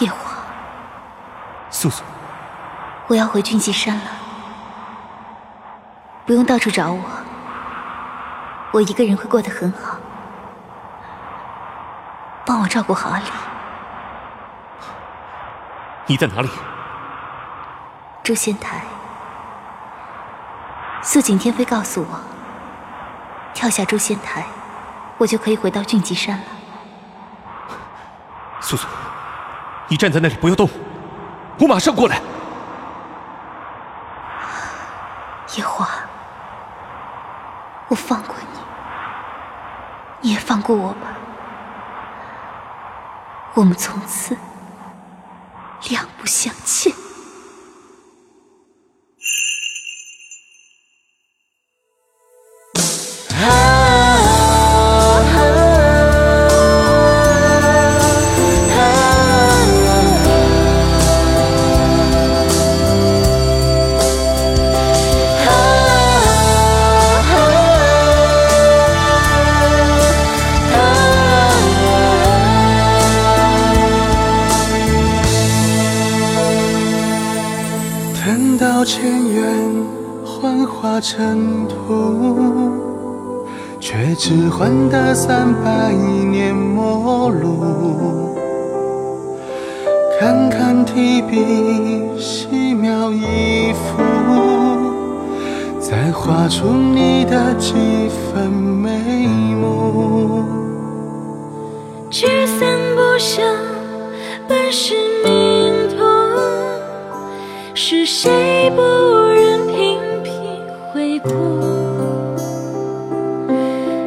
[0.00, 0.16] 夜华，
[1.70, 2.04] 素素，
[3.08, 4.10] 我要回俊极山了，
[6.24, 7.02] 不用到处找我，
[8.72, 9.96] 我一个人会过得很好。
[12.46, 13.24] 帮我照顾好阿离。
[16.06, 16.48] 你在哪里？
[18.22, 18.82] 诛仙台。
[21.02, 22.20] 素锦天妃告诉我，
[23.54, 24.46] 跳下诛仙台，
[25.18, 26.44] 我就可以回到俊极山了。
[28.60, 28.86] 素素，
[29.88, 30.68] 你站在那里不要动，
[31.58, 32.20] 我马上过来。
[35.56, 35.88] 夜华，
[37.88, 38.58] 我放过你，
[40.20, 41.08] 你也放过我吧，
[43.54, 44.36] 我们从此
[45.88, 46.92] 两不相欠。
[78.24, 79.46] 等到前缘
[80.24, 82.36] 幻化尘土，
[83.78, 88.36] 却只换得三百年陌路。
[90.18, 94.02] 看看提笔，细描一幅，
[95.80, 97.72] 再画出你的几
[98.32, 100.42] 分眉目。
[102.10, 103.42] 聚散不休，
[104.48, 105.37] 本是命。
[108.10, 110.32] 谁不忍频频
[110.90, 111.28] 回顾？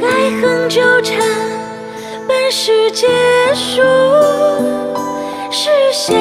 [0.00, 1.20] 爱恨纠缠，
[2.26, 3.06] 本是劫
[3.54, 3.82] 数。
[5.50, 6.16] 是谁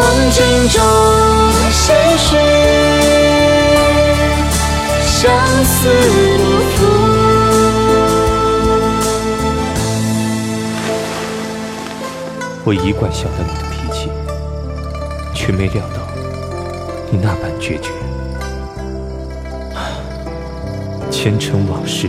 [0.00, 0.40] 梦境
[0.70, 0.80] 中
[1.70, 1.84] 谁
[2.16, 2.28] 是
[5.04, 5.20] 相
[5.64, 5.76] 思
[6.38, 6.78] 不负？
[12.64, 14.10] 我一贯晓得你的脾气，
[15.34, 16.00] 却没料到
[17.10, 17.90] 你那般决绝。
[21.10, 22.08] 前尘往事，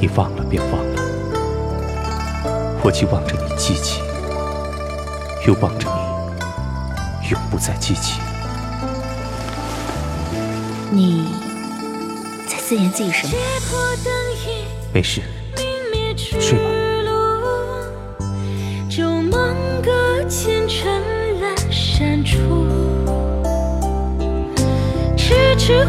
[0.00, 1.02] 你忘了便忘了，
[2.82, 4.00] 我既望着你记起，
[5.46, 6.05] 又望着你
[7.30, 8.20] 永不再记起。
[10.90, 11.28] 你
[12.48, 13.34] 在自言自语什么？
[14.92, 15.20] 没事，
[16.38, 16.64] 睡吧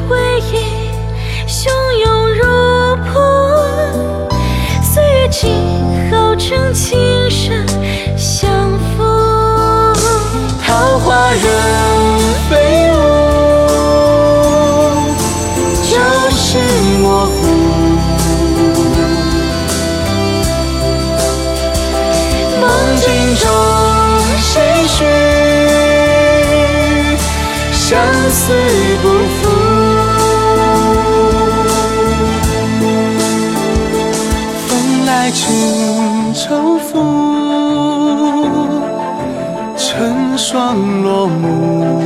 [0.10, 0.18] 回
[0.52, 0.54] 忆
[1.48, 1.70] 汹
[2.04, 2.17] 涌
[27.90, 27.98] 相
[28.30, 28.54] 思
[29.02, 29.48] 不负？
[34.68, 36.92] 风来轻舟拂。
[39.78, 42.02] 成双落幕，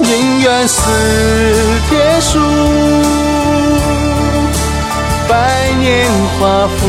[0.00, 0.90] 宁愿似
[1.88, 2.40] 铁树，
[5.28, 6.80] 百年华服。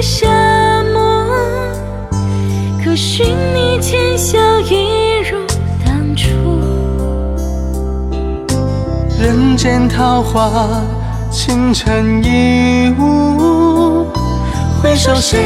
[0.00, 1.26] 里沙漠，
[2.84, 5.38] 可寻你浅笑一如
[5.84, 6.28] 当初。
[9.20, 10.68] 人间桃花，
[11.30, 14.06] 倾城一舞，
[14.80, 15.38] 回首谁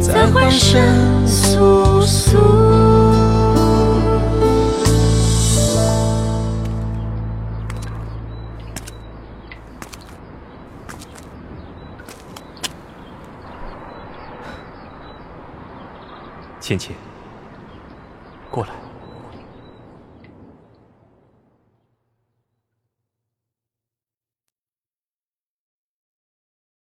[0.00, 0.80] 在欢声
[1.26, 2.65] 诉诉？
[16.66, 16.92] 芊芊，
[18.50, 18.85] 过来。